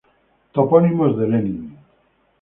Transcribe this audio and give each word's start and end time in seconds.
Topónimos 0.53 1.15
de 1.19 1.25
Lenin 1.31 1.77